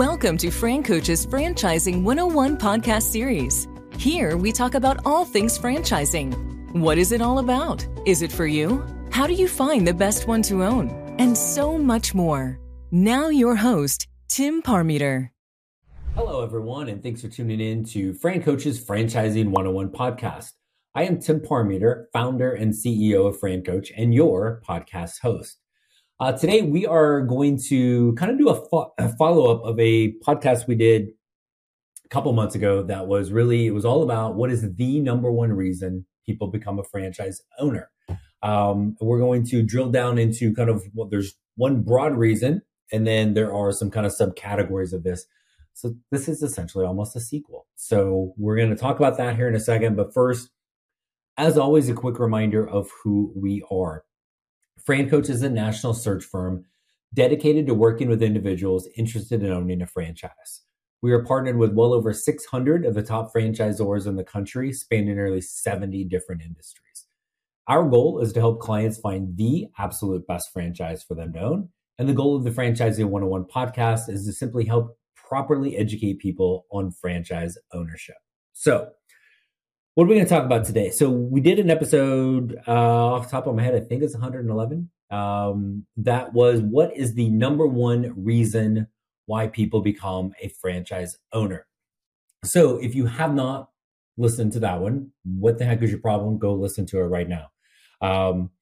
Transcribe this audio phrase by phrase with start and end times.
[0.00, 3.68] Welcome to FranCoach's Franchising 101 podcast series.
[3.98, 6.72] Here we talk about all things franchising.
[6.72, 7.86] What is it all about?
[8.06, 8.82] Is it for you?
[9.12, 10.88] How do you find the best one to own?
[11.18, 12.58] And so much more.
[12.90, 15.28] Now, your host, Tim Parmeter.
[16.14, 20.52] Hello, everyone, and thanks for tuning in to FranCoach's Franchising 101 podcast.
[20.94, 25.59] I am Tim Parmeter, founder and CEO of FranCoach, and your podcast host.
[26.20, 29.80] Uh, today, we are going to kind of do a, fo- a follow up of
[29.80, 31.08] a podcast we did
[32.04, 35.32] a couple months ago that was really, it was all about what is the number
[35.32, 37.90] one reason people become a franchise owner.
[38.42, 42.60] Um, we're going to drill down into kind of what well, there's one broad reason,
[42.92, 45.24] and then there are some kind of subcategories of this.
[45.72, 47.66] So this is essentially almost a sequel.
[47.76, 49.96] So we're going to talk about that here in a second.
[49.96, 50.50] But first,
[51.38, 54.04] as always, a quick reminder of who we are.
[54.86, 56.64] FranCoach is a national search firm
[57.12, 60.62] dedicated to working with individuals interested in owning a franchise.
[61.02, 65.16] We are partnered with well over 600 of the top franchisors in the country, spanning
[65.16, 67.06] nearly 70 different industries.
[67.66, 71.68] Our goal is to help clients find the absolute best franchise for them to own.
[71.98, 76.66] And the goal of the Franchising 101 podcast is to simply help properly educate people
[76.70, 78.16] on franchise ownership.
[78.52, 78.90] So,
[80.00, 80.88] what are we going to talk about today?
[80.88, 83.74] So we did an episode uh, off top of my head.
[83.74, 84.88] I think it's 111.
[85.10, 88.86] Um, that was what is the number one reason
[89.26, 91.66] why people become a franchise owner.
[92.46, 93.68] So if you have not
[94.16, 96.38] listened to that one, what the heck is your problem?
[96.38, 97.50] Go listen to it right now.
[98.00, 98.52] Um,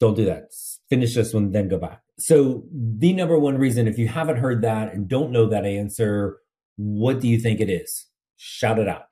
[0.00, 0.48] don't do that.
[0.90, 2.02] Finish this one, then go back.
[2.18, 6.40] So the number one reason, if you haven't heard that and don't know that answer,
[6.76, 8.04] what do you think it is?
[8.36, 9.06] Shout it out.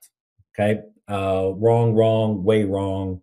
[0.53, 0.81] Okay
[1.11, 3.21] uh, wrong, wrong, way wrong.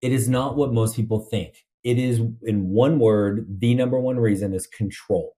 [0.00, 1.66] It is not what most people think.
[1.82, 5.36] It is, in one word, the number one reason is control.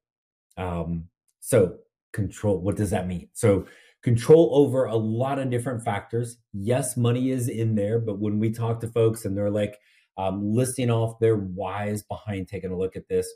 [0.58, 1.08] Um,
[1.40, 1.76] so,
[2.12, 3.28] control, what does that mean?
[3.32, 3.66] So,
[4.02, 6.36] control over a lot of different factors.
[6.52, 9.78] Yes, money is in there, but when we talk to folks and they're like
[10.18, 13.32] um, listing off their whys behind taking a look at this,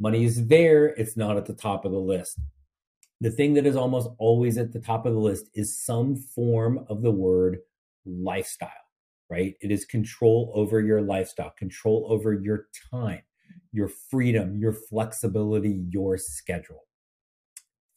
[0.00, 2.40] money is there, it's not at the top of the list
[3.20, 6.84] the thing that is almost always at the top of the list is some form
[6.88, 7.58] of the word
[8.04, 8.70] lifestyle,
[9.30, 9.54] right?
[9.60, 13.22] It is control over your lifestyle, control over your time,
[13.72, 16.84] your freedom, your flexibility, your schedule.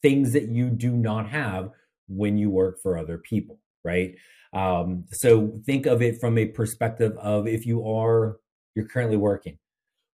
[0.02, 1.70] Things that you do not have
[2.08, 4.14] when you work for other people, right?
[4.52, 8.38] Um, so think of it from a perspective of if you are,
[8.74, 9.58] you're currently working,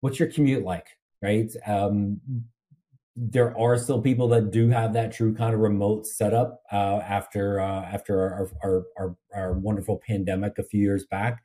[0.03, 0.87] what's your commute like,
[1.23, 1.51] right?
[1.67, 2.21] Um,
[3.17, 7.61] there are still people that do have that true kind of remote setup uh, after
[7.61, 11.43] uh, after our, our, our our wonderful pandemic a few years back.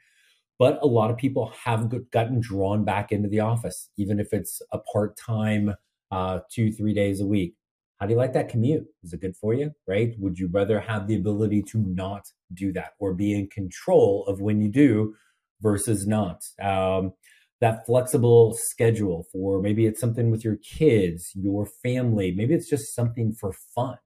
[0.58, 4.62] But a lot of people have gotten drawn back into the office, even if it's
[4.72, 5.76] a part time,
[6.12, 7.56] uh, two three days a week.
[8.00, 8.86] How do you like that commute?
[9.04, 9.72] Is it good for you?
[9.88, 10.14] Right?
[10.20, 14.40] Would you rather have the ability to not do that or be in control of
[14.40, 15.16] when you do
[15.62, 16.44] versus not?
[16.62, 17.14] Um,
[17.62, 22.94] that flexible schedule for maybe it's something with your kids, your family, maybe it's just
[22.94, 23.98] something for fun.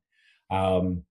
[0.52, 1.04] Um,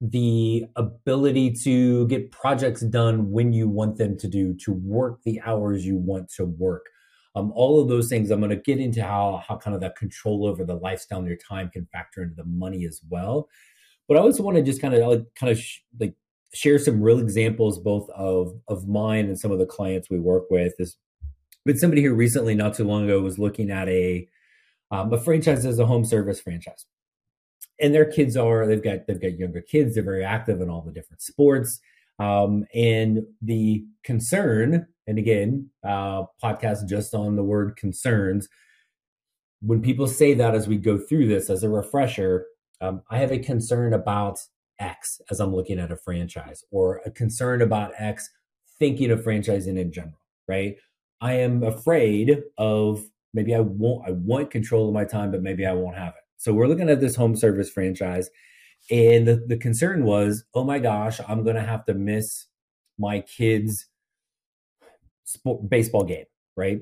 [0.00, 5.40] the ability to get projects done when you want them to do, to work the
[5.44, 6.86] hours you want to work.
[7.36, 9.96] Um, all of those things, I'm going to get into how how kind of that
[9.96, 13.48] control over the lifestyle and your time can factor into the money as well.
[14.08, 16.14] But I also want to just kind of like kind of sh- like
[16.52, 20.44] share some real examples both of of mine and some of the clients we work
[20.50, 20.74] with.
[20.78, 20.96] Is
[21.64, 24.28] but somebody who recently, not too long ago, was looking at a
[24.90, 26.86] um, a franchise as a home service franchise,
[27.80, 29.94] and their kids are they've got they've got younger kids.
[29.94, 31.80] They're very active in all the different sports,
[32.18, 34.86] um, and the concern.
[35.06, 38.48] And again, uh, podcast just on the word concerns.
[39.60, 42.46] When people say that as we go through this, as a refresher,
[42.80, 44.38] um, I have a concern about
[44.78, 48.30] X as I'm looking at a franchise, or a concern about X
[48.78, 50.76] thinking of franchising in general, right?
[51.20, 53.04] I am afraid of
[53.34, 56.24] maybe I won't I want control of my time, but maybe I won't have it.
[56.36, 58.30] So we're looking at this home service franchise.
[58.90, 62.46] And the, the concern was, oh my gosh, I'm gonna have to miss
[62.98, 63.86] my kids'
[65.24, 66.24] sport, baseball game,
[66.56, 66.80] right?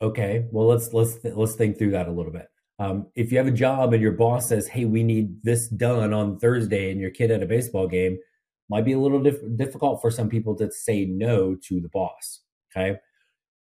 [0.00, 2.48] Okay, well let's let's let's think through that a little bit.
[2.78, 6.12] Um, if you have a job and your boss says, "Hey, we need this done
[6.12, 8.18] on Thursday," and your kid at a baseball game,
[8.68, 12.40] might be a little dif- difficult for some people to say no to the boss.
[12.76, 12.98] Okay.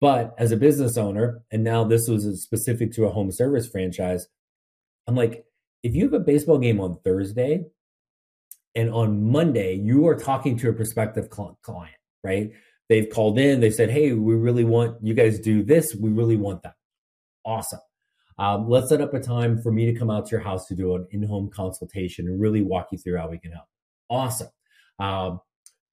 [0.00, 4.26] But as a business owner, and now this was specific to a home service franchise,
[5.06, 5.44] I'm like,
[5.82, 7.66] if you have a baseball game on Thursday
[8.74, 12.50] and on Monday, you are talking to a prospective client, right?
[12.88, 15.94] They've called in, they said, Hey, we really want you guys do this.
[15.94, 16.74] We really want that.
[17.44, 17.80] Awesome.
[18.38, 20.74] Um, let's set up a time for me to come out to your house to
[20.74, 23.66] do an in-home consultation and really walk you through how we can help.
[24.10, 24.48] Awesome.
[24.98, 25.40] Um,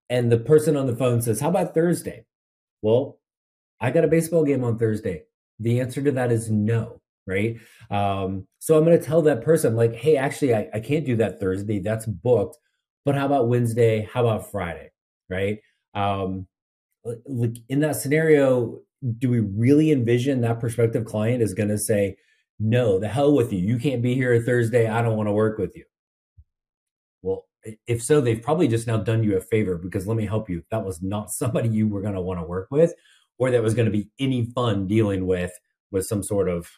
[0.09, 2.25] and the person on the phone says, "How about Thursday?"
[2.81, 3.19] Well,
[3.81, 5.23] I got a baseball game on Thursday.
[5.59, 7.57] The answer to that is no, right?
[7.91, 11.15] Um, so I'm going to tell that person, like, "Hey, actually, I, I can't do
[11.17, 11.79] that Thursday.
[11.79, 12.57] That's booked.
[13.05, 14.07] But how about Wednesday?
[14.11, 14.91] How about Friday?"
[15.29, 15.59] Right?
[15.93, 16.47] Um,
[17.25, 18.79] like in that scenario,
[19.17, 22.17] do we really envision that prospective client is going to say,
[22.59, 23.59] no, the hell with you.
[23.59, 24.87] You can't be here Thursday.
[24.87, 25.85] I don't want to work with you.
[27.21, 27.45] Well,
[27.87, 30.63] if so, they've probably just now done you a favor because let me help you.
[30.71, 32.93] That was not somebody you were going to want to work with
[33.37, 35.51] or that was going to be any fun dealing with
[35.91, 36.69] with some sort of,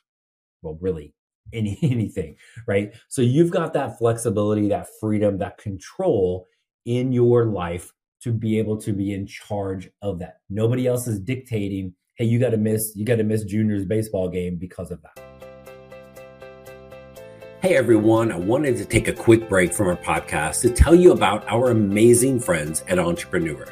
[0.61, 1.13] well, really
[1.53, 2.35] any anything,
[2.67, 2.93] right?
[3.09, 6.47] So you've got that flexibility, that freedom, that control
[6.85, 7.91] in your life
[8.23, 10.37] to be able to be in charge of that.
[10.49, 14.29] Nobody else is dictating, hey, you got to miss, you got to miss junior's baseball
[14.29, 15.30] game because of that.
[17.61, 21.11] Hey everyone, I wanted to take a quick break from our podcast to tell you
[21.11, 23.67] about our amazing friends at Entrepreneur.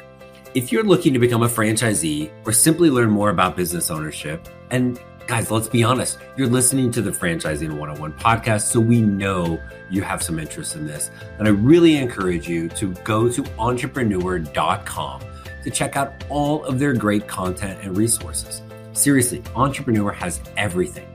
[0.54, 5.00] If you're looking to become a franchisee or simply learn more about business ownership, and
[5.26, 9.60] guys, let's be honest, you're listening to the Franchising 101 podcast, so we know
[9.90, 11.10] you have some interest in this.
[11.40, 15.20] And I really encourage you to go to entrepreneur.com
[15.64, 18.62] to check out all of their great content and resources.
[18.92, 21.08] Seriously, Entrepreneur has everything,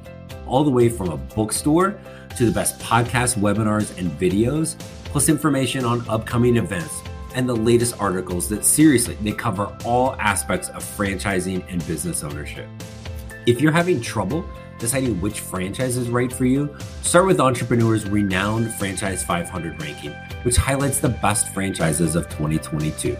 [0.46, 1.98] all the way from a bookstore
[2.38, 7.02] to the best podcasts, webinars, and videos, plus information on upcoming events
[7.36, 12.68] and the latest articles that seriously they cover all aspects of franchising and business ownership.
[13.46, 14.46] If you're having trouble
[14.80, 20.12] deciding which franchise is right for you, start with Entrepreneur's renowned Franchise 500 ranking,
[20.44, 23.16] which highlights the best franchises of 2022.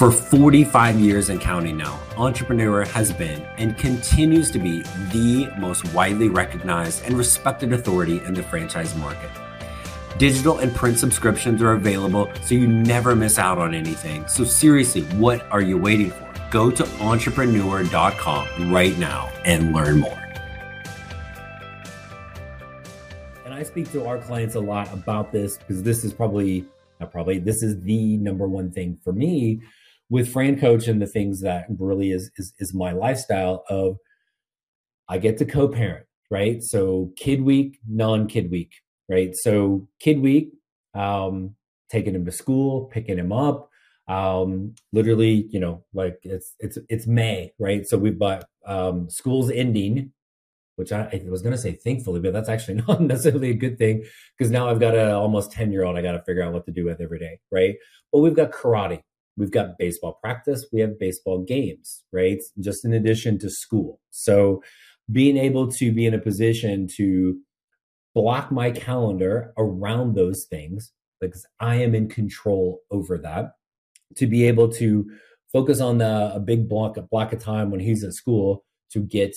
[0.00, 4.80] For 45 years and counting now, Entrepreneur has been and continues to be
[5.12, 9.28] the most widely recognized and respected authority in the franchise market.
[10.16, 14.26] Digital and print subscriptions are available so you never miss out on anything.
[14.26, 16.32] So, seriously, what are you waiting for?
[16.50, 20.22] Go to entrepreneur.com right now and learn more.
[23.44, 26.64] And I speak to our clients a lot about this because this is probably,
[27.00, 29.60] not probably, this is the number one thing for me
[30.10, 33.96] with FranCoach and the things that really is, is is my lifestyle of
[35.08, 36.62] I get to co-parent, right?
[36.62, 38.72] So kid week, non-kid week,
[39.08, 39.34] right?
[39.34, 40.52] So kid week,
[40.94, 41.54] um,
[41.90, 43.70] taking him to school, picking him up,
[44.08, 47.86] um, literally, you know, like it's it's it's May, right?
[47.86, 50.12] So we've got um, school's ending,
[50.76, 53.78] which I, I was going to say thankfully, but that's actually not necessarily a good
[53.78, 54.04] thing
[54.36, 56.66] because now I've got a almost ten year old I got to figure out what
[56.66, 57.76] to do with every day, right?
[58.12, 59.00] But we've got karate,
[59.40, 62.40] we've got baseball practice, we have baseball games, right?
[62.60, 63.98] Just in addition to school.
[64.10, 64.62] So
[65.10, 67.38] being able to be in a position to
[68.14, 73.52] block my calendar around those things because I am in control over that
[74.16, 75.10] to be able to
[75.52, 79.00] focus on the, a big block, a block of time when he's at school to
[79.00, 79.36] get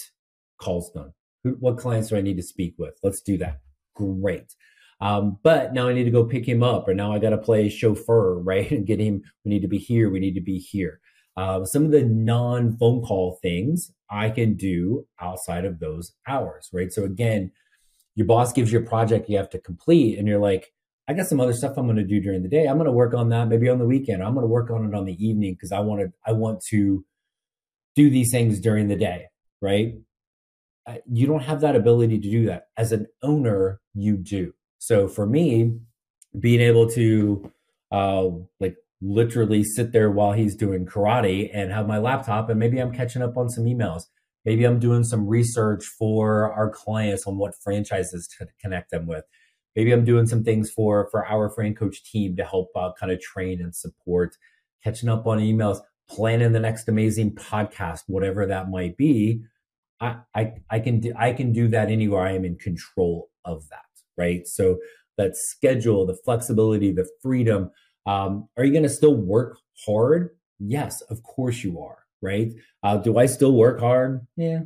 [0.59, 1.13] calls done.
[1.43, 2.97] Who, what clients do I need to speak with?
[3.03, 3.61] Let's do that.
[3.95, 4.53] Great.
[5.01, 7.37] Um, but now I need to go pick him up, or now I got to
[7.37, 8.69] play chauffeur, right?
[8.71, 9.23] And get him.
[9.43, 10.09] We need to be here.
[10.09, 10.99] We need to be here.
[11.35, 16.69] Uh, some of the non phone call things I can do outside of those hours,
[16.71, 16.91] right?
[16.91, 17.51] So again,
[18.15, 20.71] your boss gives you a project you have to complete, and you're like,
[21.07, 22.65] I got some other stuff I'm going to do during the day.
[22.67, 24.23] I'm going to work on that maybe on the weekend.
[24.23, 26.13] I'm going to work on it on the evening because I want to.
[26.25, 27.03] I want to
[27.95, 29.25] do these things during the day,
[29.61, 29.95] right?
[31.09, 33.79] You don't have that ability to do that as an owner.
[33.93, 34.53] You do
[34.83, 35.79] so for me,
[36.37, 37.49] being able to
[37.89, 38.27] uh,
[38.59, 42.91] like literally sit there while he's doing karate and have my laptop, and maybe I'm
[42.91, 44.07] catching up on some emails.
[44.43, 49.23] Maybe I'm doing some research for our clients on what franchises to connect them with.
[49.73, 53.21] Maybe I'm doing some things for for our FranCoach team to help uh, kind of
[53.21, 54.35] train and support,
[54.83, 59.43] catching up on emails, planning the next amazing podcast, whatever that might be.
[60.01, 62.23] I, I, I can do, I can do that anywhere.
[62.23, 64.47] I am in control of that right?
[64.47, 64.79] So
[65.17, 67.71] that schedule, the flexibility, the freedom.
[68.05, 70.31] Um, are you going to still work hard?
[70.59, 72.51] Yes, of course you are, right?
[72.81, 74.25] Uh, do I still work hard?
[74.35, 74.61] Yeah,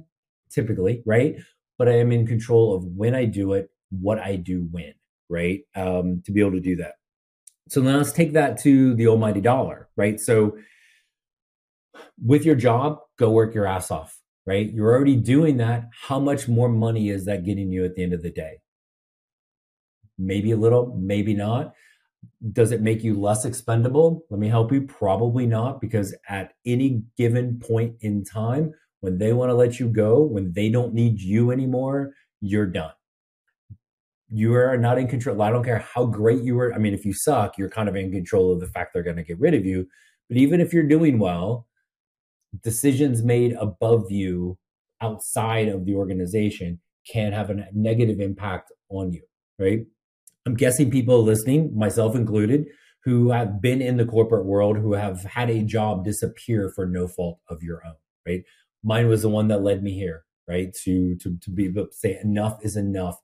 [0.50, 1.38] typically, right?
[1.77, 4.94] But I am in control of when I do it, what I do when,
[5.30, 5.62] right?
[5.75, 6.96] Um, to be able to do that.
[7.70, 10.20] So now let's take that to the almighty dollar, right?
[10.20, 10.58] So
[12.24, 14.72] with your job, go work your ass off, right?
[14.72, 15.89] You're already doing that.
[16.08, 18.60] How much more money is that getting you at the end of the day?
[20.18, 21.74] Maybe a little, maybe not.
[22.52, 24.26] Does it make you less expendable?
[24.30, 24.82] Let me help you.
[24.82, 29.88] Probably not, because at any given point in time, when they want to let you
[29.88, 32.92] go, when they don't need you anymore, you're done.
[34.30, 35.42] You are not in control.
[35.42, 36.74] I don't care how great you were.
[36.74, 39.16] I mean, if you suck, you're kind of in control of the fact they're going
[39.16, 39.88] to get rid of you.
[40.28, 41.68] But even if you're doing well,
[42.64, 44.58] decisions made above you
[45.02, 49.22] outside of the organization can have a negative impact on you,
[49.60, 49.86] right?
[50.48, 52.68] I'm guessing people listening, myself included,
[53.04, 57.10] who have been in the corporate world, who have had a job disappear for no
[57.10, 58.44] fault of your own, right?
[58.82, 60.74] Mine was the one that led me here, right?
[60.86, 63.18] To to to be able to say enough is enough.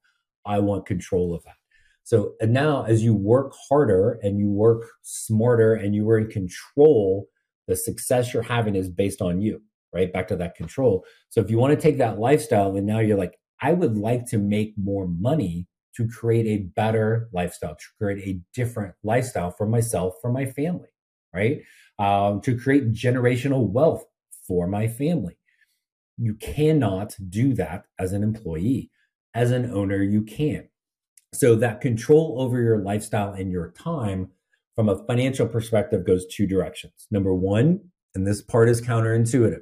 [0.46, 1.56] I want control of that.
[2.04, 6.30] So and now as you work harder and you work smarter and you are in
[6.30, 7.30] control,
[7.70, 9.62] the success you're having is based on you,
[9.94, 10.12] right?
[10.12, 11.06] Back to that control.
[11.30, 14.26] So if you want to take that lifestyle and now you're like, I would like
[14.32, 19.68] to make more money to create a better lifestyle, to create a different lifestyle for
[19.68, 20.90] myself, for my family,
[21.34, 21.62] right?
[22.00, 24.04] Um, to create generational wealth
[24.48, 25.38] for my family.
[26.18, 28.92] You cannot do that as an employee.
[29.36, 30.70] As an owner, you can.
[31.34, 34.30] So that control over your lifestyle and your time
[34.76, 37.08] from a financial perspective goes two directions.
[37.10, 37.80] Number one,
[38.14, 39.62] and this part is counterintuitive.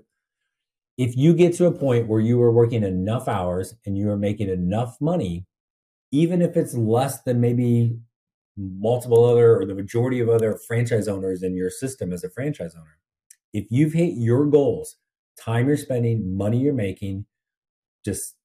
[0.98, 4.18] If you get to a point where you are working enough hours and you are
[4.18, 5.46] making enough money
[6.12, 7.98] even if it's less than maybe
[8.58, 12.76] multiple other or the majority of other franchise owners in your system as a franchise
[12.76, 12.98] owner,
[13.54, 14.98] if you've hit your goals,
[15.40, 17.26] time you're spending, money you're making,
[18.06, 18.36] just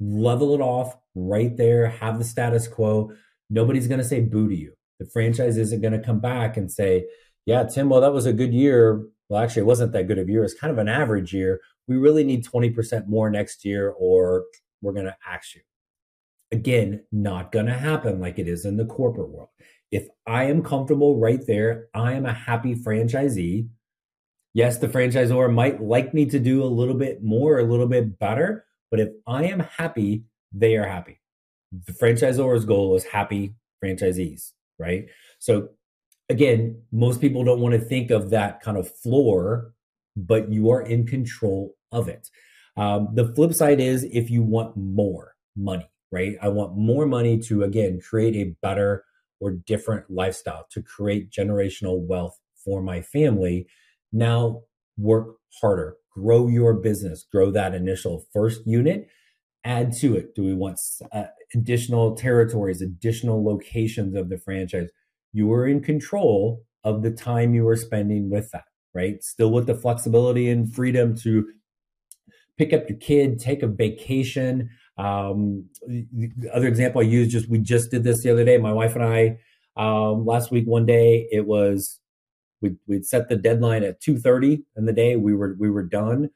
[0.00, 3.12] level it off right there, have the status quo.
[3.48, 4.74] Nobody's going to say boo to you.
[4.98, 7.06] The franchise isn't going to come back and say,
[7.46, 9.02] yeah, Tim, well, that was a good year.
[9.28, 10.44] Well, actually, it wasn't that good of a year.
[10.44, 11.60] It's kind of an average year.
[11.88, 14.44] We really need 20% more next year, or
[14.82, 15.62] we're going to axe you.
[16.52, 19.50] Again, not going to happen like it is in the corporate world.
[19.92, 23.68] If I am comfortable right there, I am a happy franchisee.
[24.52, 28.18] Yes, the franchisor might like me to do a little bit more, a little bit
[28.18, 31.20] better, but if I am happy, they are happy.
[31.86, 35.06] The franchisor's goal is happy franchisees, right?
[35.38, 35.68] So
[36.28, 39.72] again, most people don't want to think of that kind of floor,
[40.16, 42.28] but you are in control of it.
[42.76, 46.36] Um, the flip side is if you want more money, right?
[46.42, 49.04] I want more money to, again, create a better
[49.40, 53.66] or different lifestyle, to create generational wealth for my family.
[54.12, 54.62] Now,
[54.98, 59.08] work harder, grow your business, grow that initial first unit,
[59.64, 60.34] add to it.
[60.34, 60.78] Do we want
[61.12, 61.24] uh,
[61.54, 64.90] additional territories, additional locations of the franchise?
[65.32, 68.64] You are in control of the time you are spending with that,
[68.94, 69.22] right?
[69.22, 71.46] Still with the flexibility and freedom to
[72.58, 74.68] pick up your kid, take a vacation,
[75.00, 78.58] um, the other example I use just we just did this the other day.
[78.58, 79.38] My wife and I
[79.76, 82.00] um, last week one day it was
[82.60, 85.16] we we'd set the deadline at two thirty in the day.
[85.16, 86.30] We were we were done.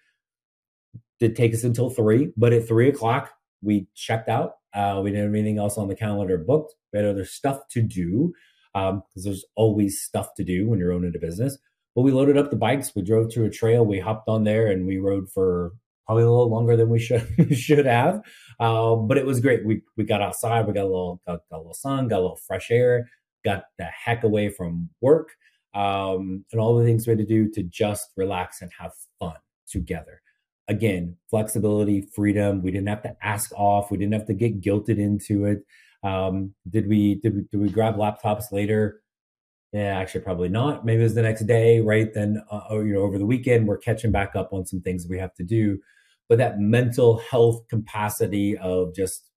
[1.20, 4.54] Did take us until three, but at three o'clock we checked out.
[4.72, 6.74] Uh, we didn't have anything else on the calendar booked.
[6.92, 8.32] We had other stuff to do
[8.72, 11.58] because um, there's always stuff to do when you're owning a business.
[11.94, 12.94] But we loaded up the bikes.
[12.96, 13.84] We drove to a trail.
[13.86, 15.72] We hopped on there and we rode for
[16.06, 18.22] probably a little longer than we should should have.
[18.60, 19.64] Um, but it was great.
[19.64, 22.22] We we got outside, we got a little got, got, a little sun, got a
[22.22, 23.08] little fresh air,
[23.44, 25.30] got the heck away from work,
[25.74, 29.36] um, and all the things we had to do to just relax and have fun
[29.68, 30.20] together.
[30.68, 32.62] Again, flexibility, freedom.
[32.62, 33.90] We didn't have to ask off.
[33.90, 35.64] We didn't have to get guilted into it.
[36.02, 39.00] Um, did we did we did we grab laptops later?
[39.72, 40.84] Yeah, actually, probably not.
[40.84, 42.14] Maybe it was the next day, right?
[42.14, 45.18] Then, uh, you know, over the weekend, we're catching back up on some things we
[45.18, 45.80] have to do
[46.28, 49.30] but that mental health capacity of just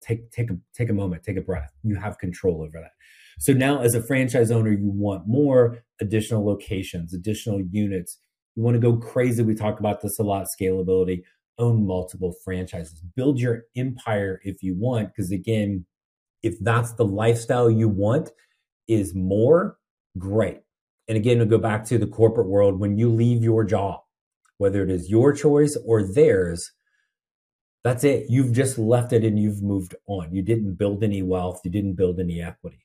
[0.00, 1.72] take take a take a moment, take a breath.
[1.82, 2.92] You have control over that.
[3.38, 8.18] So now as a franchise owner, you want more additional locations, additional units.
[8.54, 9.42] You want to go crazy.
[9.42, 11.22] We talk about this a lot, scalability,
[11.58, 15.08] own multiple franchises, build your empire if you want.
[15.08, 15.84] Because again,
[16.42, 18.30] if that's the lifestyle you want,
[18.86, 19.78] is more,
[20.18, 20.60] great.
[21.08, 24.00] And again, to go back to the corporate world, when you leave your job,
[24.58, 26.70] whether it is your choice or theirs,
[27.82, 28.26] that's it.
[28.28, 30.34] You've just left it and you've moved on.
[30.34, 32.84] You didn't build any wealth, you didn't build any equity.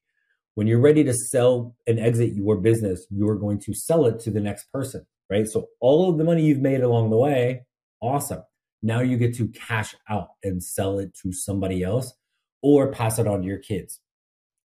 [0.56, 4.32] When you're ready to sell and exit your business, you're going to sell it to
[4.32, 5.48] the next person, right?
[5.48, 7.66] So all of the money you've made along the way,
[8.02, 8.44] awesome.
[8.82, 12.14] Now you get to cash out and sell it to somebody else
[12.62, 14.02] or pass it on to your kids.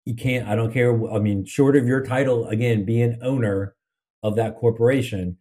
[0.06, 0.94] You can't, I don't care.
[1.12, 3.76] I mean, short of your title, again, be an owner
[4.24, 5.38] of that corporation,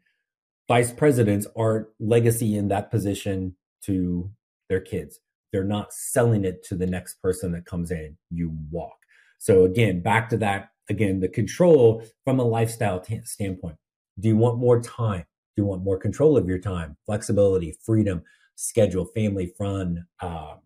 [0.73, 4.31] vice presidents aren't legacy in that position to
[4.71, 5.21] their kids.
[5.52, 8.17] They're not selling it to the next person that comes in.
[8.31, 8.97] You walk.
[9.37, 13.76] So again, back to that again, the control from a lifestyle t- standpoint.
[14.19, 15.26] Do you want more time?
[15.55, 18.23] Do you want more control of your time, flexibility, freedom,
[18.55, 20.61] schedule, family, fun, um,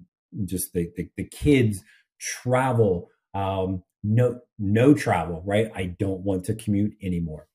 [0.45, 1.83] just the, the, the kids
[2.21, 5.69] travel, um, no, no travel, right?
[5.75, 7.49] I don't want to commute anymore.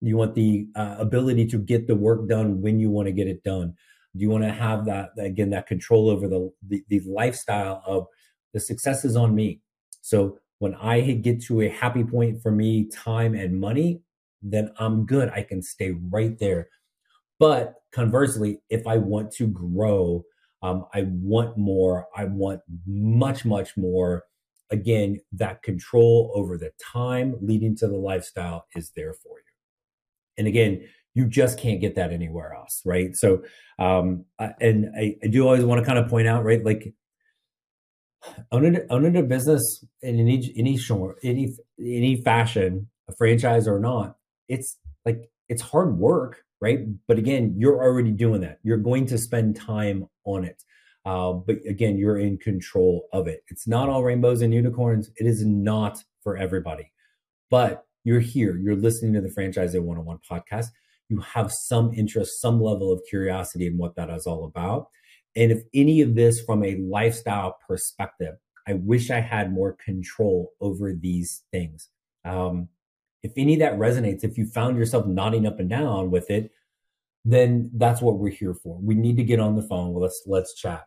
[0.00, 3.28] You want the uh, ability to get the work done when you want to get
[3.28, 3.74] it done.
[4.16, 8.06] Do you want to have that, again, that control over the, the, the lifestyle of
[8.54, 9.60] the success is on me.
[10.00, 14.00] So when I get to a happy point for me, time and money,
[14.42, 15.30] then I'm good.
[15.30, 16.68] I can stay right there.
[17.38, 20.24] But conversely, if I want to grow,
[20.62, 22.06] um, I want more.
[22.16, 24.24] I want much, much more.
[24.70, 29.45] Again, that control over the time leading to the lifestyle is there for you.
[30.38, 33.16] And again, you just can't get that anywhere else, right?
[33.16, 33.42] So,
[33.78, 36.62] um, I, and I, I do always want to kind of point out, right?
[36.62, 36.92] Like
[38.52, 44.16] owning owning a business in any any short any any fashion, a franchise or not,
[44.48, 46.80] it's like it's hard work, right?
[47.06, 48.58] But again, you're already doing that.
[48.62, 50.62] You're going to spend time on it.
[51.04, 53.44] Uh, but again, you're in control of it.
[53.48, 55.08] It's not all rainbows and unicorns.
[55.16, 56.92] It is not for everybody.
[57.48, 58.56] But you're here.
[58.56, 60.66] You're listening to the Franchising 101 podcast.
[61.08, 64.86] You have some interest, some level of curiosity in what that is all about.
[65.34, 68.36] And if any of this from a lifestyle perspective,
[68.68, 71.88] I wish I had more control over these things.
[72.24, 72.68] Um,
[73.24, 76.52] if any of that resonates, if you found yourself nodding up and down with it,
[77.24, 78.78] then that's what we're here for.
[78.80, 79.92] We need to get on the phone.
[79.92, 80.86] Well, let's let's chat.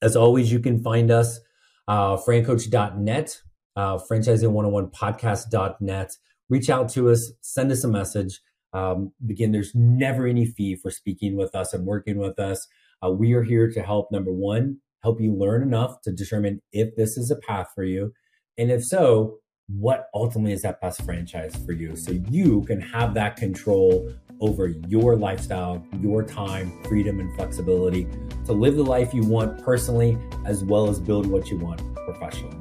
[0.00, 1.40] As always, you can find us
[1.88, 3.42] uh, francoach.net,
[3.74, 6.16] uh, franchising101podcast.net.
[6.48, 8.40] Reach out to us, send us a message.
[8.72, 12.66] Um, again, there's never any fee for speaking with us and working with us.
[13.04, 16.94] Uh, we are here to help, number one, help you learn enough to determine if
[16.96, 18.12] this is a path for you.
[18.58, 19.38] And if so,
[19.68, 21.96] what ultimately is that best franchise for you?
[21.96, 28.06] So you can have that control over your lifestyle, your time, freedom, and flexibility
[28.44, 32.56] to live the life you want personally, as well as build what you want professionally.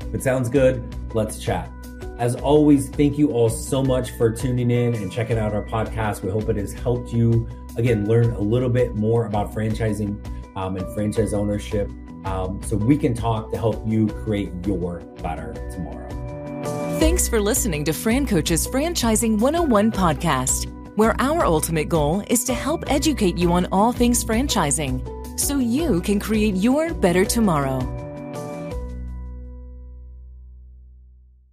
[0.00, 0.82] If it sounds good,
[1.14, 1.70] let's chat.
[2.22, 6.22] As always, thank you all so much for tuning in and checking out our podcast.
[6.22, 10.24] We hope it has helped you again, learn a little bit more about franchising
[10.56, 11.90] um, and franchise ownership
[12.24, 16.08] um, so we can talk to help you create your better tomorrow.
[17.00, 22.84] Thanks for listening to Fran Franchising 101 podcast, where our ultimate goal is to help
[22.86, 28.01] educate you on all things franchising so you can create your better tomorrow.